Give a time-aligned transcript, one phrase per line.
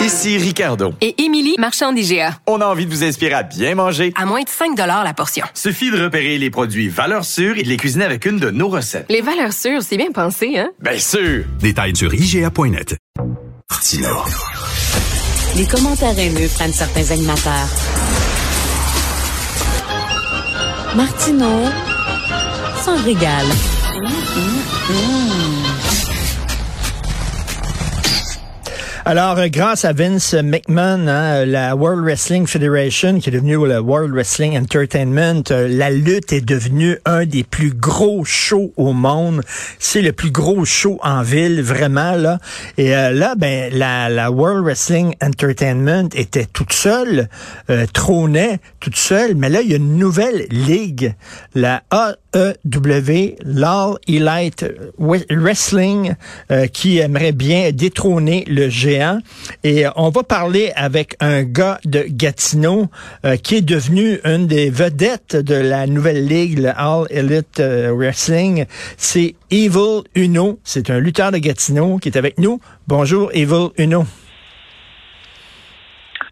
[0.00, 0.92] Ici Ricardo.
[1.00, 2.38] Et Émilie, marchand d'IGA.
[2.46, 4.12] On a envie de vous inspirer à bien manger.
[4.16, 5.46] À moins de 5 la portion.
[5.54, 8.68] Suffit de repérer les produits valeurs sûres et de les cuisiner avec une de nos
[8.68, 9.06] recettes.
[9.08, 10.70] Les valeurs sûres, c'est bien pensé, hein?
[10.80, 11.44] Bien sûr!
[11.60, 12.96] Détails sur IGA.net.
[13.70, 14.08] Martino.
[15.56, 17.68] Les commentaires haineux prennent certains animateurs.
[20.94, 21.64] Martino
[22.84, 23.46] s'en régale.
[29.08, 33.78] Alors, euh, grâce à Vince McMahon, hein, la World Wrestling Federation, qui est devenue le
[33.78, 39.42] World Wrestling Entertainment, euh, la lutte est devenue un des plus gros shows au monde.
[39.78, 42.40] C'est le plus gros show en ville, vraiment, là.
[42.78, 47.28] Et euh, là, ben, la, la, World Wrestling Entertainment était toute seule,
[47.92, 51.14] trônait toute seule, mais là, il y a une nouvelle ligue,
[51.54, 54.64] la AEW, l'All Elite
[54.98, 56.14] Wrestling,
[56.72, 58.95] qui aimerait bien détrôner le géant
[59.62, 62.86] et euh, on va parler avec un gars de Gatineau
[63.24, 67.92] euh, qui est devenu une des vedettes de la nouvelle ligue, le All Elite euh,
[67.94, 68.66] Wrestling.
[68.96, 70.58] C'est Evil Uno.
[70.64, 72.60] C'est un lutteur de Gatineau qui est avec nous.
[72.86, 74.04] Bonjour, Evil Uno.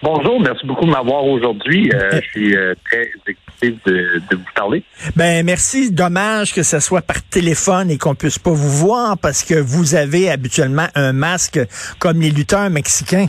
[0.04, 1.90] Bonjour, merci beaucoup de m'avoir aujourd'hui.
[2.12, 4.82] je suis très excité de, de, vous parler.
[5.16, 5.90] Ben merci.
[5.90, 9.94] Dommage que ce soit par téléphone et qu'on puisse pas vous voir parce que vous
[9.94, 11.58] avez habituellement un masque
[11.98, 13.28] comme les lutteurs mexicains.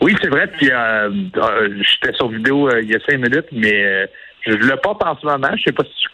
[0.00, 0.46] Oui, c'est vrai.
[0.56, 1.10] Puis euh,
[1.78, 4.08] j'étais sur vidéo il y a cinq minutes, mais
[4.46, 5.48] je le porte en ce moment.
[5.56, 6.08] Je sais pas si tu,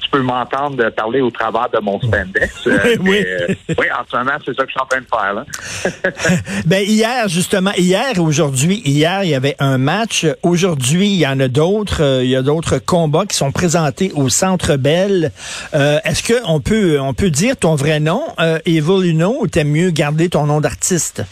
[0.00, 2.66] tu peux m'entendre parler au travers de mon spandex.
[2.66, 3.24] oui, oui.
[3.26, 5.34] Euh, oui, en ce moment, c'est ça que je suis en train de faire.
[5.34, 5.44] Là.
[6.66, 10.26] ben, hier, justement, hier et aujourd'hui, hier, il y avait un match.
[10.42, 12.02] Aujourd'hui, il y en a d'autres.
[12.02, 15.32] Euh, il y a d'autres combats qui sont présentés au Centre Bell.
[15.74, 19.70] Euh, Est-ce qu'on peut, on peut dire ton vrai nom, euh, Evil Uno, ou t'aimes
[19.70, 21.22] mieux garder ton nom d'artiste?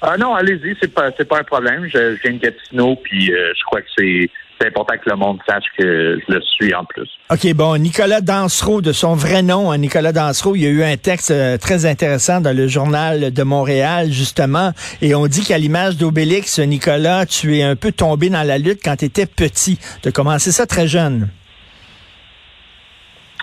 [0.00, 1.84] Ah non, allez-y, c'est pas c'est pas un problème.
[1.86, 5.16] Je, je viens de Gatineau, puis euh, je crois que c'est c'est important que le
[5.16, 7.08] monde sache que je le suis en plus.
[7.30, 10.82] OK, bon, Nicolas Dansereau, de son vrai nom, hein, Nicolas Dansereau, il y a eu
[10.82, 15.58] un texte euh, très intéressant dans le journal de Montréal, justement, et on dit qu'à
[15.58, 19.78] l'image d'Obélix, Nicolas, tu es un peu tombé dans la lutte quand tu étais petit.
[20.02, 21.28] Tu as commencé ça très jeune.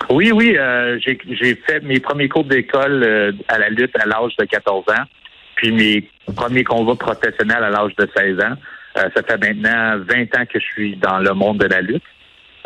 [0.10, 4.36] Oui, oui, euh, j'ai fait mes premiers cours d'école euh, à la lutte à l'âge
[4.38, 5.04] de 14 ans,
[5.56, 8.56] puis mes premiers combats professionnels à l'âge de 16 ans.
[8.98, 12.04] Euh, ça fait maintenant 20 ans que je suis dans le monde de la lutte.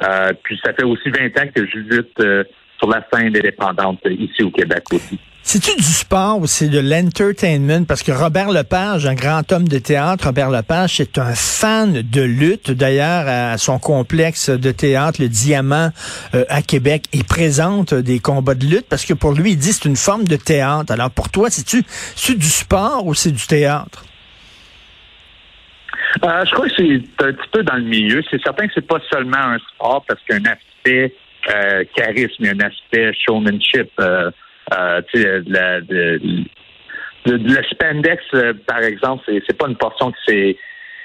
[0.02, 2.44] Euh, puis ça fait aussi 20 ans que je lutte euh,
[2.78, 5.20] sur la scène indépendante ici au Québec aussi.
[5.42, 7.86] C'est-tu du sport ou c'est de l'entertainment?
[7.86, 12.22] Parce que Robert Lepage, un grand homme de théâtre, Robert Lepage, c'est un fan de
[12.22, 12.70] lutte.
[12.70, 15.90] D'ailleurs, à son complexe de théâtre, le Diamant,
[16.50, 19.86] à Québec, il présente des combats de lutte parce que pour lui, il dit c'est
[19.86, 20.94] une forme de théâtre.
[20.94, 21.84] Alors pour toi, c'est-tu
[22.36, 24.04] du sport ou c'est du théâtre?
[26.24, 28.22] Euh, je crois que c'est un petit peu dans le milieu.
[28.30, 31.16] C'est certain que c'est pas seulement un sport parce qu'il y a un aspect
[31.50, 33.90] euh, charisme, il un aspect showmanship.
[34.74, 35.41] Euh, euh, tu sais,
[37.25, 40.57] le spandex, euh, par exemple, c'est, c'est pas une portion qui,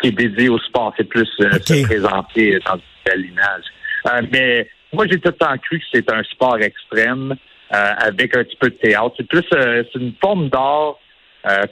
[0.02, 0.92] est dédiée au sport.
[0.96, 4.28] C'est plus euh, se présenter dans une belle image.
[4.30, 7.34] mais moi, j'ai tout le temps cru que c'est un sport extrême
[7.70, 9.14] avec un petit peu de théâtre.
[9.16, 10.96] C'est plus c'est une forme d'art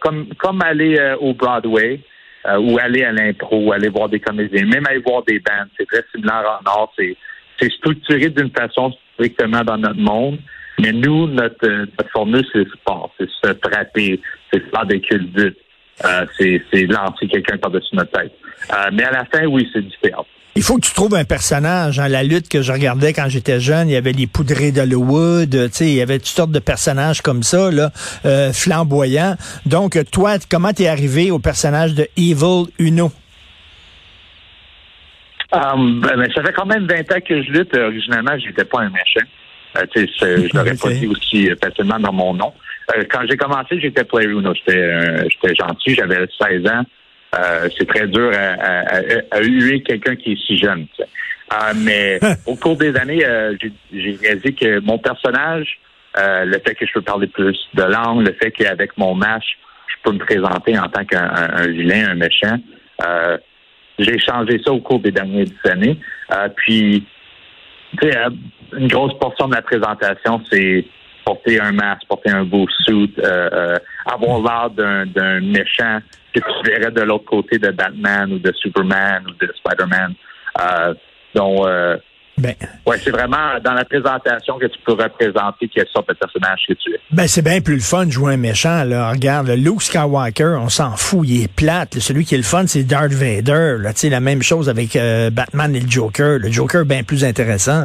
[0.00, 2.00] comme comme aller au Broadway.
[2.44, 5.64] Euh, ou aller à l'impro, ou aller voir des comédiens, même aller voir des bands.
[5.78, 6.92] C'est très similaire en art.
[6.98, 7.16] C'est,
[7.60, 10.40] c'est structuré d'une façon strictement dans notre monde.
[10.82, 13.14] Mais nous, notre, notre formule, c'est sport.
[13.18, 14.20] C'est se frapper,
[14.52, 15.56] c'est faire des culbutes.
[16.04, 18.32] Euh, c'est, lancer quelqu'un par-dessus notre tête.
[18.72, 20.26] Euh, mais à la fin, oui, c'est du théâtre.
[20.56, 21.98] Il faut que tu trouves un personnage.
[21.98, 25.50] Dans la lutte que je regardais quand j'étais jeune, il y avait les poudrés d'Hollywood,
[25.50, 27.90] tu sais, il y avait toutes sortes de personnages comme ça, là,
[28.26, 29.36] euh, flamboyants.
[29.64, 33.12] Donc, toi, comment t'es arrivé au personnage de Evil Uno?
[35.52, 37.76] Um, ben, ça fait quand même 20 ans que je lutte.
[37.76, 39.26] Originalement, j'étais pas un méchant.
[39.76, 42.52] Euh, je l'aurais pas dit aussi facilement dans mon nom.
[43.10, 44.52] quand j'ai commencé, j'étais Play Uno.
[44.54, 46.84] J'étais gentil, j'avais 16 ans.
[47.78, 48.96] c'est très dur à,
[49.30, 50.86] à, huer quelqu'un qui est si jeune.
[51.76, 53.24] mais au cours des années,
[53.92, 55.78] j'ai réalisé que mon personnage,
[56.16, 59.44] le fait que je peux parler plus de langue, le fait qu'avec mon match,
[59.88, 62.58] je peux me présenter en tant qu'un vilain, un méchant,
[63.98, 65.98] j'ai changé ça au cours des dernières années.
[66.32, 67.06] Euh, puis,
[68.02, 68.30] euh,
[68.76, 70.84] une grosse portion de la présentation, c'est
[71.24, 73.76] porter un masque, porter un beau suit, euh,
[74.06, 75.98] avoir l'air d'un méchant
[76.34, 80.14] que tu verrais de l'autre côté de Batman ou de Superman ou de Spider-Man.
[81.34, 81.66] donc,
[82.38, 82.54] ben,
[82.86, 86.72] ouais, c'est vraiment dans la présentation que tu peux représenter quelle sorte de personnage que
[86.72, 87.00] tu es.
[87.10, 89.10] Ben, c'est bien plus le fun de jouer un méchant, là.
[89.10, 91.98] Regarde, le Luke Skywalker, on s'en fout, il est plate.
[91.98, 93.92] Celui qui est le fun, c'est Darth Vader, là.
[93.92, 96.38] Tu sais, la même chose avec euh, Batman et le Joker.
[96.38, 97.84] Le Joker bien plus intéressant.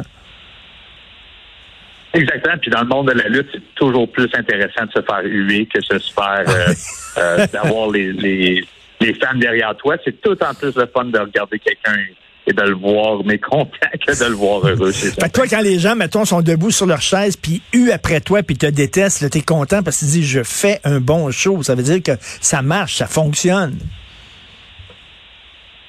[2.14, 2.56] Exactement.
[2.60, 5.66] Puis dans le monde de la lutte, c'est toujours plus intéressant de se faire huer
[5.66, 6.72] que de se faire euh,
[7.18, 8.64] euh, d'avoir les, les,
[9.00, 9.96] les fans derrière toi.
[10.04, 11.96] C'est tout en plus le fun de regarder quelqu'un
[12.48, 13.70] et de le voir mécontent
[14.06, 14.90] que de le voir heureux.
[14.90, 18.42] Fait toi, quand les gens, mettons, sont debout sur leur chaise, puis eu après toi,
[18.42, 21.62] puis te détestent, t'es content parce que tu dis, je fais un bon show.
[21.62, 23.78] Ça veut dire que ça marche, ça fonctionne.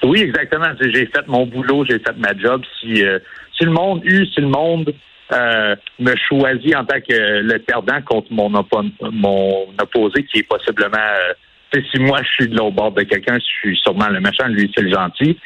[0.03, 0.67] Oui, exactement.
[0.81, 2.61] J'ai fait mon boulot, j'ai fait ma job.
[2.79, 3.19] Si, euh,
[3.57, 4.93] si le monde eut, si le monde
[5.31, 10.97] euh, me choisit en tant que le perdant contre mon, mon opposé qui est possiblement...
[10.97, 11.33] Euh,
[11.71, 14.71] si moi je suis de l'autre bord de quelqu'un, je suis sûrement le méchant, lui
[14.75, 15.37] c'est le gentil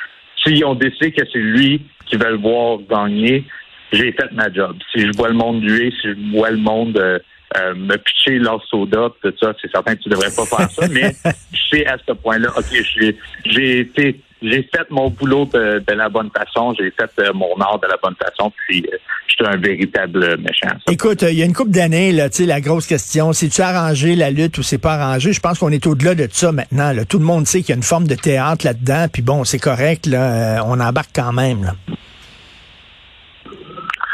[0.43, 3.45] s'ils ont décidé que c'est lui qui veut le voir gagner,
[3.91, 4.77] j'ai fait ma job.
[4.91, 7.19] Si je vois le monde duer, si je vois le monde euh,
[7.57, 10.87] euh, me pitcher leur soda, tout ça, c'est certain que tu devrais pas faire ça,
[10.91, 11.11] mais
[11.53, 13.15] je sais à ce point-là, OK,
[13.45, 17.79] j'ai été j'ai fait mon boulot de, la bonne façon, j'ai fait euh, mon art
[17.79, 18.97] de la bonne façon, puis euh,
[19.27, 20.75] je suis un véritable méchant.
[20.89, 24.31] Écoute, il y a une couple d'années, là, la grosse question, c'est tu arrangé la
[24.31, 25.31] lutte ou c'est pas arrangé?
[25.33, 26.91] Je pense qu'on est au-delà de ça maintenant.
[26.91, 27.05] Là.
[27.05, 29.59] Tout le monde sait qu'il y a une forme de théâtre là-dedans, puis bon, c'est
[29.59, 31.63] correct, là, on embarque quand même.
[31.63, 31.71] Là.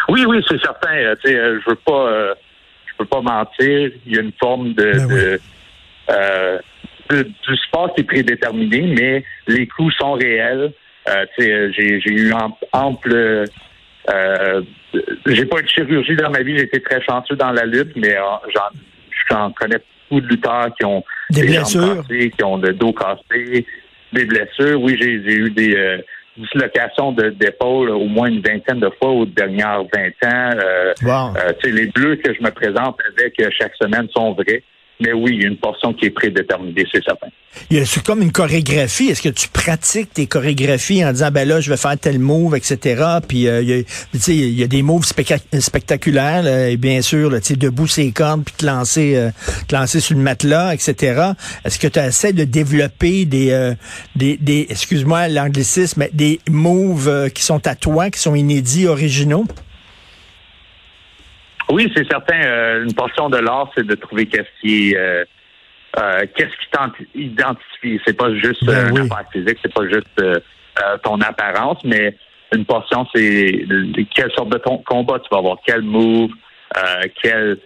[0.10, 1.16] Oui, oui, c'est certain.
[1.24, 2.36] je veux pas
[2.88, 3.92] je veux pas mentir.
[4.06, 6.60] Il y a une forme de, ben de
[7.10, 10.72] du sport, c'est prédéterminé, mais les coûts sont réels.
[11.08, 11.72] Euh, j'ai,
[12.02, 12.34] j'ai eu
[12.72, 13.46] ample.
[14.10, 14.62] Euh,
[15.26, 17.96] j'ai pas eu de chirurgie dans ma vie, j'ai été très chanceux dans la lutte,
[17.96, 18.22] mais euh,
[18.54, 18.70] j'en,
[19.30, 19.78] j'en connais
[20.10, 23.66] beaucoup de lutteurs qui ont des, blessures, qui ont le dos cassé,
[24.14, 24.82] des blessures.
[24.82, 25.98] Oui, j'ai, eu des euh,
[26.38, 30.58] dislocations de, d'épaule au moins une vingtaine de fois aux dernières 20 ans.
[30.64, 31.34] Euh, wow.
[31.64, 34.64] les bleus que je me présente avec chaque semaine sont vrais.
[35.02, 37.28] Mais oui, il y a une portion qui est prédéterminée, c'est certain.
[37.70, 39.08] C'est comme une chorégraphie.
[39.08, 42.56] Est-ce que tu pratiques tes chorégraphies en disant, ben là, je vais faire tel move,
[42.56, 43.04] etc.
[43.26, 43.84] Puis, euh, il, y a,
[44.28, 48.66] il y a des moves spectaculaires, et bien sûr, sais, debout ses cordes, puis te
[48.66, 49.30] lancer, euh,
[49.68, 51.32] te lancer sur le matelas, etc.
[51.64, 53.74] Est-ce que tu essaies de développer des, euh,
[54.18, 59.46] des, des excuse-moi l'anglicisme, des moves qui sont à toi, qui sont inédits, originaux?
[61.72, 62.42] Oui, c'est certain.
[62.42, 65.24] Euh, une portion de l'art, c'est de trouver qu'est-ce qui euh,
[65.98, 68.02] euh, qu'est-ce qui t'identifie.
[68.06, 70.22] C'est pas juste ben un affaire physique, c'est pas juste
[71.04, 72.16] ton apparence, mais
[72.56, 73.66] une portion, c'est
[74.16, 76.32] quelle sorte de combat tu vas avoir, quel move,
[77.22, 77.58] quelle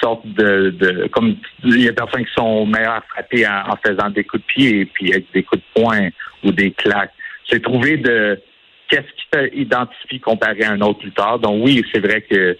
[0.00, 4.08] sorte de, comme il y a des personnes qui sont meilleures à frapper en, faisant
[4.10, 6.08] des coups de pied et puis avec des coups de poing
[6.44, 7.12] ou des claques.
[7.48, 8.40] C'est trouver de
[8.90, 11.38] qu'est-ce qui t'identifie comparé à un autre lutteur.
[11.38, 12.54] Donc oui, c'est vrai que euh,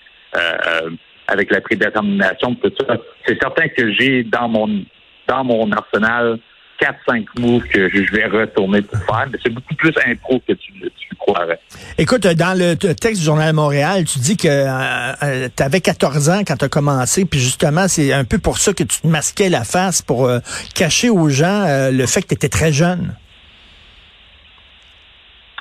[1.30, 2.96] avec la prédétermination, tout ça.
[3.26, 4.84] C'est certain que j'ai dans mon
[5.28, 6.38] dans mon arsenal
[6.80, 10.72] 4-5 moves que je vais retourner pour faire, mais c'est beaucoup plus impro que tu,
[10.72, 11.60] tu croirais.
[11.98, 16.30] Écoute, dans le texte du Journal Montréal, tu dis que euh, euh, tu avais 14
[16.30, 19.06] ans quand tu as commencé, puis justement, c'est un peu pour ça que tu te
[19.06, 20.30] masquais la face, pour
[20.74, 23.14] cacher aux gens le fait que tu étais très jeune.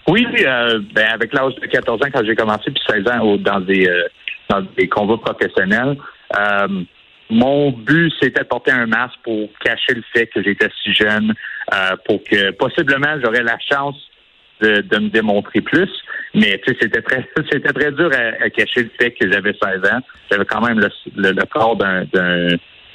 [0.08, 3.88] Oui, ben avec l'âge de 14 ans, quand j'ai commencé, puis 16 ans dans des
[4.50, 5.98] dans des combats professionnels.
[6.38, 6.84] Euh,
[7.30, 11.34] mon but, c'était de porter un masque pour cacher le fait que j'étais si jeune,
[11.74, 13.96] euh, pour que possiblement j'aurais la chance
[14.62, 15.90] de, me démontrer plus.
[16.34, 20.00] Mais c'était très c'était très dur à, cacher le fait que j'avais 16 ans.
[20.32, 22.04] J'avais quand même le, corps d'un,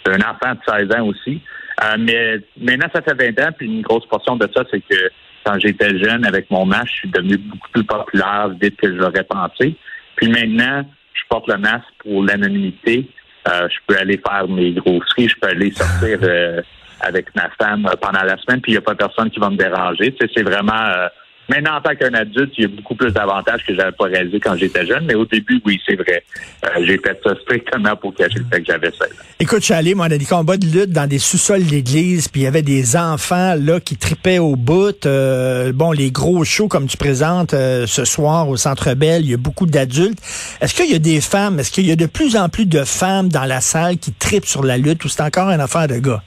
[0.06, 1.40] enfant de 16 ans aussi.
[1.82, 5.11] Euh, mais maintenant, ça fait 20 ans, puis une grosse portion de ça, c'est que
[5.44, 8.96] quand j'étais jeune, avec mon masque, je suis devenu beaucoup plus populaire vite que je
[8.96, 9.76] l'aurais pensé.
[10.16, 10.84] Puis maintenant,
[11.14, 13.09] je porte le masque pour l'anonymité.
[13.49, 16.62] Euh, je peux aller faire mes grosseries, je peux aller sortir euh,
[17.00, 19.56] avec ma femme pendant la semaine, puis il n'y a pas personne qui va me
[19.56, 20.14] déranger.
[20.18, 21.09] c'est vraiment euh,
[21.48, 24.40] Maintenant, en tant qu'un adulte, il y a beaucoup plus d'avantages que j'avais pas réalisé
[24.40, 25.04] quand j'étais jeune.
[25.04, 26.24] Mais au début, oui, c'est vrai.
[26.64, 29.04] Euh, j'ai fait ça strictement pour cacher le fait que j'avais ça.
[29.38, 32.42] Écoute, je suis allé, moi, a des combats de lutte dans des sous-sols d'église, puis
[32.42, 35.04] il y avait des enfants là qui tripaient au bout.
[35.04, 39.30] Euh, bon, les gros shows comme tu présentes euh, ce soir au Centre Bell, il
[39.30, 40.18] y a beaucoup d'adultes.
[40.60, 42.84] Est-ce qu'il y a des femmes, est-ce qu'il y a de plus en plus de
[42.84, 45.98] femmes dans la salle qui tripent sur la lutte ou c'est encore une affaire de
[45.98, 46.22] gars?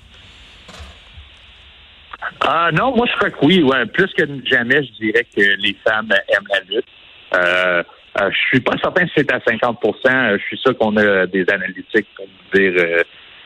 [2.41, 3.63] Ah non, moi je crois que oui.
[3.63, 3.85] Ouais.
[3.85, 6.85] Plus que jamais, je dirais que les femmes aiment la lutte.
[7.33, 7.83] Euh,
[8.19, 11.45] euh, je suis pas certain si c'est à 50% Je suis sûr qu'on a des
[11.49, 13.03] analytiques pour dire euh,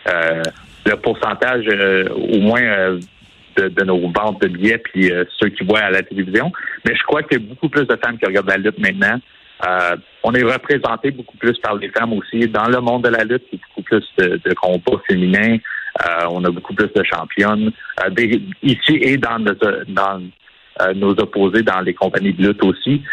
[0.07, 0.43] euh,
[0.85, 1.65] le pourcentage
[2.15, 2.97] au moins
[3.57, 6.51] de, nos ventes de billets puis ceux qui voient à la télévision.
[6.85, 9.19] Mais je crois qu'il y a beaucoup plus de femmes qui regardent la lutte maintenant.
[10.23, 13.43] on est représenté beaucoup plus par les femmes aussi dans le monde de la lutte.
[13.51, 15.57] Il y a beaucoup plus de, de combats féminins.
[15.99, 17.71] Euh, on a beaucoup plus de championnes
[18.03, 19.53] euh, ici et dans, nos,
[19.89, 20.21] dans
[20.81, 23.03] euh, nos opposés dans les compagnies de lutte aussi.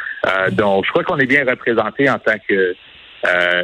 [0.52, 2.74] donc, je crois qu'on est bien représenté en tant que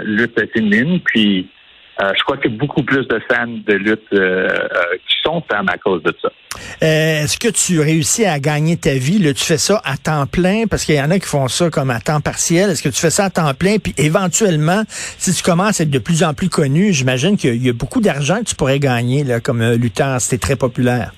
[0.04, 1.00] lutte féminine.
[1.00, 1.48] Puis,
[1.98, 5.78] je crois qu'il y a beaucoup plus de fans de lutte qui sont femmes à
[5.78, 6.28] cause de ça.
[6.80, 9.18] Est-ce que tu réussis à gagner ta vie?
[9.18, 10.66] Là, tu fais ça à temps plein?
[10.68, 12.70] Parce qu'il y en a qui font ça comme à temps partiel.
[12.70, 13.78] Est-ce que tu fais ça à temps plein?
[13.78, 17.68] Puis éventuellement, si tu commences à être de plus en plus connu, j'imagine qu'il y
[17.68, 21.12] a beaucoup d'argent que tu pourrais gagner là, comme euh, lutteur si très populaire.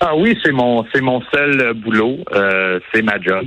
[0.00, 2.18] Ah oui, c'est mon c'est mon seul euh, boulot.
[2.32, 3.46] Euh, c'est ma job.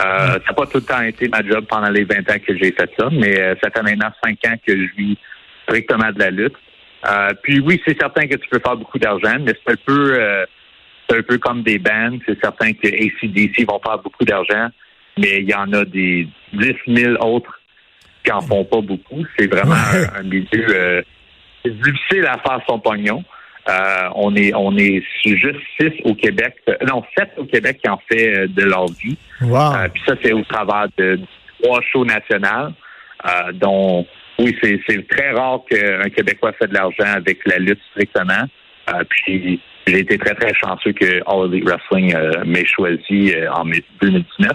[0.00, 2.56] Euh, Ça n'a pas tout le temps été ma job pendant les 20 ans que
[2.56, 5.18] j'ai fait ça, mais ça fait maintenant 5 ans que je vis
[5.64, 6.56] strictement de la lutte.
[7.06, 10.14] Euh, puis oui, c'est certain que tu peux faire beaucoup d'argent, mais c'est un peu
[10.20, 10.44] euh,
[11.08, 12.18] c'est un peu comme des bands.
[12.26, 14.68] C'est certain que ACDC vont faire beaucoup d'argent,
[15.18, 17.60] mais il y en a des 10 000 autres
[18.22, 19.24] qui en font pas beaucoup.
[19.38, 19.74] C'est vraiment
[20.14, 21.02] un, milieu euh,
[21.64, 23.24] difficile à faire son pognon.
[23.70, 26.56] Euh, on est on est juste six au Québec,
[26.88, 29.16] non sept au Québec qui en fait de leur vie.
[29.92, 31.20] puis ça c'est au travers de
[31.62, 32.72] trois shows nationaux,
[33.54, 34.06] dont
[34.40, 38.46] oui, c'est très rare qu'un Québécois fait de l'argent avec la lutte strictement.
[38.88, 43.52] Euh, puis j'ai été très, très chanceux que All Elite Wrestling euh, m'ait choisi euh,
[43.52, 43.64] en
[44.00, 44.50] 2019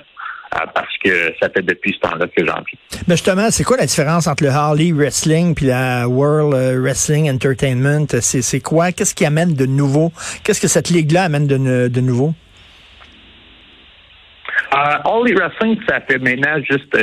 [0.73, 2.77] parce que ça fait depuis ce temps-là que j'en vis.
[3.07, 8.07] Mais justement, c'est quoi la différence entre le Harley Wrestling puis la World Wrestling Entertainment?
[8.19, 8.91] C'est quoi?
[8.91, 10.11] Qu'est-ce qui amène de nouveau?
[10.43, 12.33] Qu'est-ce que cette ligue-là amène de, de nouveau?
[14.71, 16.97] All Elite Wrestling, ça fait maintenant juste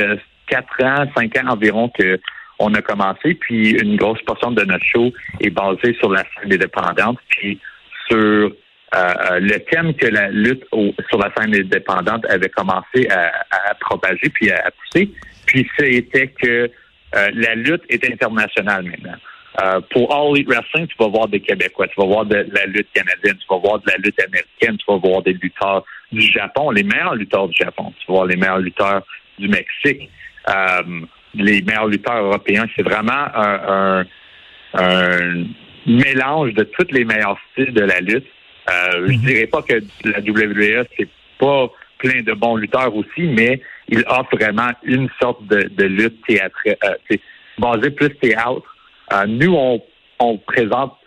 [0.47, 2.19] 4 ans, 5 ans environ que
[2.59, 6.53] on a commencé, puis une grosse portion de notre show est basée sur la scène
[6.53, 7.59] indépendante, puis
[8.07, 8.51] sur
[8.95, 10.63] euh, euh, le thème que la lutte
[11.09, 15.09] sur la scène indépendante avait commencé à, propager puis à, pousser.
[15.45, 16.69] Puis c'était que
[17.15, 19.81] euh, la lutte est internationale maintenant.
[19.91, 22.87] pour All Elite Wrestling, tu vas voir des Québécois, tu vas voir de la lutte
[22.93, 26.71] canadienne, tu vas voir de la lutte américaine, tu vas voir des lutteurs du Japon,
[26.71, 29.03] les meilleurs lutteurs du Japon, tu vas voir les meilleurs lutteurs
[29.37, 30.09] du Mexique
[31.35, 32.65] les meilleurs lutteurs européens.
[32.75, 34.05] C'est vraiment un,
[35.85, 38.25] mélange de tous les meilleurs styles de la lutte.
[38.69, 39.19] Euh, Je mhm.
[39.19, 39.73] dirais pas que
[40.05, 45.45] la WWE, c'est pas plein de bons lutteurs aussi, mais il offre vraiment une sorte
[45.47, 47.17] de, lutte théâtrale, euh,
[47.57, 48.75] basée plus théâtre.
[49.11, 49.81] Euh, nous, on,
[50.19, 50.97] on présente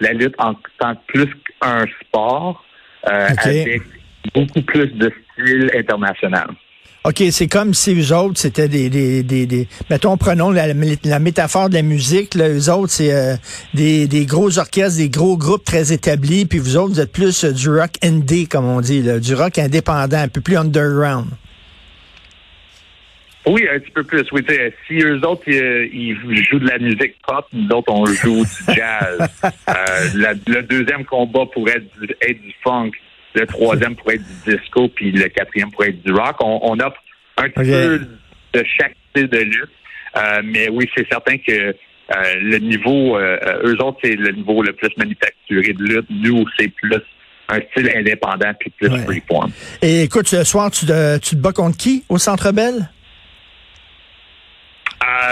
[0.00, 1.28] la lutte en tant que plus
[1.60, 2.64] qu'un sport
[3.06, 3.82] euh, avec
[4.34, 6.50] beaucoup plus de style international.
[7.02, 11.18] OK, c'est comme si eux autres, c'était des, des, des, des, Mettons, prenons la, la,
[11.18, 12.34] métaphore de la musique.
[12.34, 13.36] Là, eux autres, c'est euh,
[13.72, 16.44] des, des gros orchestres, des gros groupes très établis.
[16.44, 19.34] Puis vous autres, vous êtes plus euh, du rock indie, comme on dit, là, du
[19.34, 21.28] rock indépendant, un peu plus underground.
[23.46, 24.26] Oui, un petit peu plus.
[24.32, 24.42] Oui,
[24.86, 26.14] si eux autres, ils,
[26.50, 29.26] jouent de la musique pop, nous autres, on joue du jazz.
[29.68, 31.82] euh, le deuxième combat pourrait
[32.20, 32.90] être du funk.
[33.34, 36.36] Le troisième pourrait être du disco, puis le quatrième pourrait être du rock.
[36.40, 37.00] On, on offre
[37.36, 38.00] un petit peu
[38.52, 39.70] de chaque style de lutte.
[40.16, 44.62] Euh, mais oui, c'est certain que euh, le niveau, euh, eux autres, c'est le niveau
[44.62, 46.06] le plus manufacturé de lutte.
[46.10, 47.00] Nous, c'est plus
[47.48, 49.50] un style indépendant puis plus freeform.
[49.82, 52.88] Et écoute, ce soir, tu te, tu te bats contre qui au Centre Bell?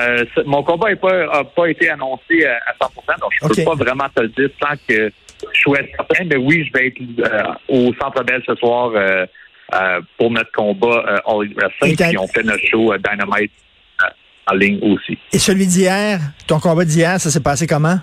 [0.00, 3.84] Euh, mon combat n'a pas, pas été annoncé à 100% donc je ne peux pas
[3.84, 5.12] vraiment te le dire sans que
[5.52, 9.26] je suis certain, mais oui, je vais être euh, au Centre Bell ce soir euh,
[9.74, 11.96] euh, pour notre combat All Wrestling.
[11.96, 13.52] Puis on fait notre show Dynamite
[14.50, 15.18] en ligne aussi.
[15.32, 17.98] Et celui d'hier, ton combat d'hier, ça s'est passé comment?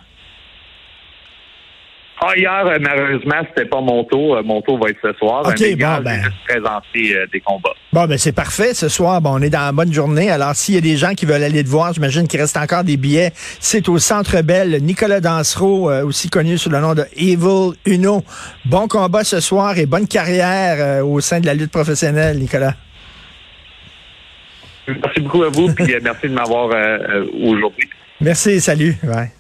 [2.22, 4.42] Ah, hier, malheureusement, c'était pas mon tour.
[4.44, 5.42] Mon tour va être ce soir.
[5.46, 6.12] OK, Mais bon, hier, ben.
[6.16, 7.76] j'ai juste présenté des combats.
[7.96, 8.74] Bon, ben c'est parfait.
[8.74, 10.30] Ce soir, bon, on est dans la bonne journée.
[10.30, 12.84] Alors, s'il y a des gens qui veulent aller te voir, j'imagine qu'il reste encore
[12.84, 13.32] des billets.
[13.62, 14.80] C'est au Centre Bell.
[14.82, 18.22] Nicolas Dansereau, euh, aussi connu sous le nom de Evil Uno.
[18.66, 22.74] Bon combat ce soir et bonne carrière euh, au sein de la lutte professionnelle, Nicolas.
[24.90, 27.88] Merci beaucoup à vous, puis euh, merci de m'avoir euh, aujourd'hui.
[28.20, 28.98] Merci, salut.
[29.04, 29.32] Ouais.